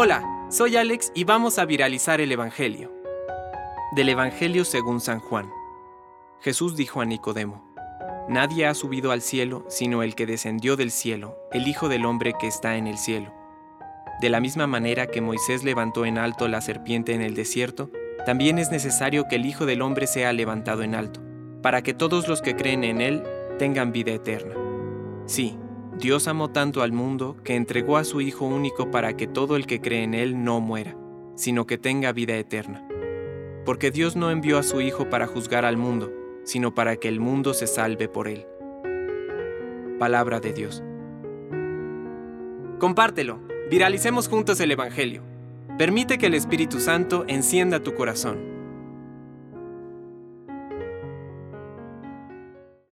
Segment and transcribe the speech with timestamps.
[0.00, 2.92] Hola, soy Alex y vamos a viralizar el Evangelio.
[3.96, 5.50] Del Evangelio según San Juan.
[6.40, 7.74] Jesús dijo a Nicodemo,
[8.28, 12.34] Nadie ha subido al cielo sino el que descendió del cielo, el Hijo del Hombre
[12.38, 13.32] que está en el cielo.
[14.20, 17.90] De la misma manera que Moisés levantó en alto la serpiente en el desierto,
[18.24, 21.20] también es necesario que el Hijo del Hombre sea levantado en alto,
[21.60, 23.24] para que todos los que creen en Él
[23.58, 24.54] tengan vida eterna.
[25.26, 25.58] Sí,
[25.98, 29.66] Dios amó tanto al mundo que entregó a su Hijo único para que todo el
[29.66, 30.96] que cree en Él no muera,
[31.34, 32.86] sino que tenga vida eterna.
[33.64, 36.12] Porque Dios no envió a su Hijo para juzgar al mundo,
[36.44, 38.46] sino para que el mundo se salve por Él.
[39.98, 40.84] Palabra de Dios.
[42.78, 45.24] Compártelo, viralicemos juntos el Evangelio.
[45.78, 48.57] Permite que el Espíritu Santo encienda tu corazón.